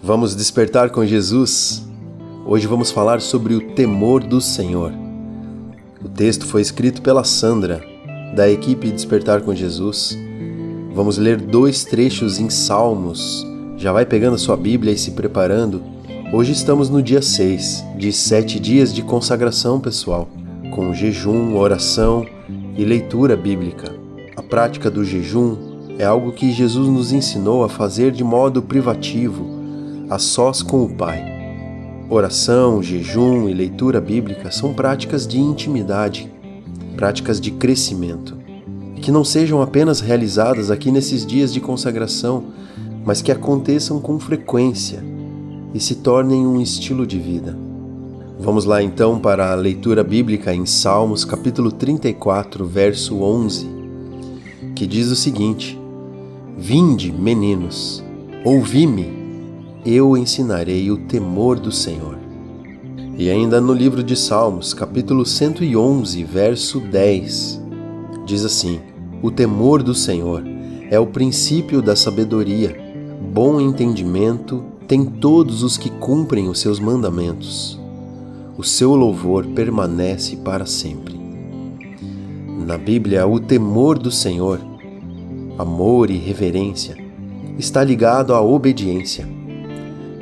[0.00, 1.84] Vamos despertar com Jesus?
[2.46, 4.92] Hoje vamos falar sobre o temor do Senhor.
[6.02, 7.84] O texto foi escrito pela Sandra,
[8.34, 10.16] da equipe Despertar com Jesus.
[10.94, 13.44] Vamos ler dois trechos em Salmos.
[13.76, 15.82] Já vai pegando sua Bíblia e se preparando.
[16.32, 20.28] Hoje estamos no dia 6 de sete dias de consagração pessoal,
[20.76, 22.24] com jejum, oração
[22.76, 23.92] e leitura bíblica.
[24.36, 25.56] A prática do jejum
[25.98, 29.57] é algo que Jesus nos ensinou a fazer de modo privativo
[30.10, 31.22] a sós com o Pai.
[32.08, 36.32] Oração, jejum e leitura bíblica são práticas de intimidade,
[36.96, 38.34] práticas de crescimento,
[39.02, 42.44] que não sejam apenas realizadas aqui nesses dias de consagração,
[43.04, 45.04] mas que aconteçam com frequência
[45.74, 47.56] e se tornem um estilo de vida.
[48.40, 53.68] Vamos lá então para a leitura bíblica em Salmos capítulo 34, verso 11,
[54.74, 55.78] que diz o seguinte:
[56.56, 58.02] Vinde, meninos,
[58.44, 59.17] ouvi-me
[59.84, 62.18] eu ensinarei o temor do Senhor.
[63.16, 67.60] E ainda no livro de Salmos, capítulo 111, verso 10,
[68.26, 68.80] diz assim:
[69.22, 70.42] O temor do Senhor
[70.90, 72.76] é o princípio da sabedoria.
[73.32, 77.78] Bom entendimento tem todos os que cumprem os seus mandamentos.
[78.56, 81.18] O seu louvor permanece para sempre.
[82.66, 84.60] Na Bíblia, o temor do Senhor,
[85.56, 86.96] amor e reverência,
[87.58, 89.37] está ligado à obediência.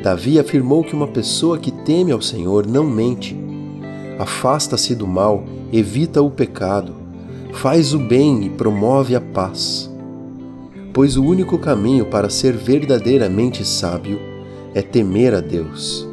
[0.06, 3.36] Davi afirmou que uma pessoa que teme ao Senhor não mente,
[4.20, 6.94] afasta-se do mal, evita o pecado,
[7.52, 9.90] faz o bem e promove a paz.
[10.94, 14.20] Pois o único caminho para ser verdadeiramente sábio
[14.76, 16.08] é temer a Deus.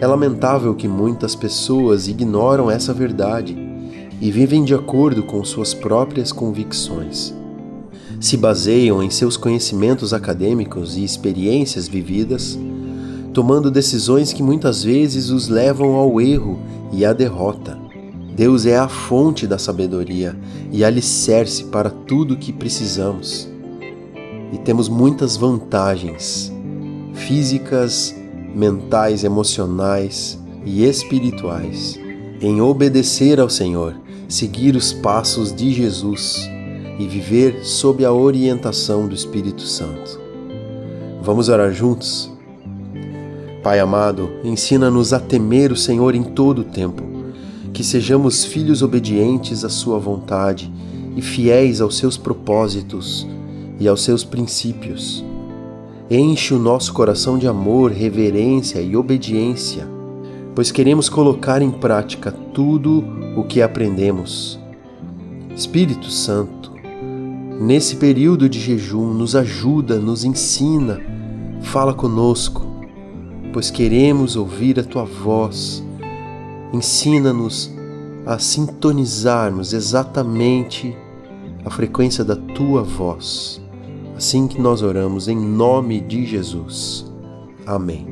[0.00, 3.58] É lamentável que muitas pessoas ignoram essa verdade
[4.20, 7.34] e vivem de acordo com suas próprias convicções.
[8.20, 12.56] Se baseiam em seus conhecimentos acadêmicos e experiências vividas
[13.36, 16.58] tomando decisões que muitas vezes os levam ao erro
[16.90, 17.78] e à derrota.
[18.34, 20.34] Deus é a fonte da sabedoria
[20.72, 23.46] e alicerce para tudo o que precisamos.
[24.54, 26.50] E temos muitas vantagens
[27.12, 28.16] físicas,
[28.54, 32.00] mentais, emocionais e espirituais
[32.40, 36.48] em obedecer ao Senhor, seguir os passos de Jesus
[36.98, 40.18] e viver sob a orientação do Espírito Santo.
[41.20, 42.34] Vamos orar juntos?
[43.66, 47.02] Pai amado, ensina-nos a temer o Senhor em todo o tempo,
[47.72, 50.72] que sejamos filhos obedientes à Sua vontade
[51.16, 53.26] e fiéis aos seus propósitos
[53.80, 55.24] e aos seus princípios.
[56.08, 59.84] Enche o nosso coração de amor, reverência e obediência,
[60.54, 63.02] pois queremos colocar em prática tudo
[63.36, 64.60] o que aprendemos.
[65.56, 66.70] Espírito Santo,
[67.60, 71.00] nesse período de jejum, nos ajuda, nos ensina,
[71.62, 72.75] fala conosco
[73.56, 75.82] pois queremos ouvir a tua voz.
[76.74, 77.72] Ensina-nos
[78.26, 80.94] a sintonizarmos exatamente
[81.64, 83.58] a frequência da tua voz.
[84.14, 87.10] Assim que nós oramos em nome de Jesus.
[87.64, 88.06] Amém.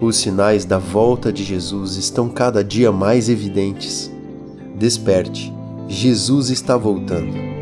[0.00, 4.08] Os sinais da volta de Jesus estão cada dia mais evidentes.
[4.78, 5.52] Desperte,
[5.88, 7.57] Jesus está voltando.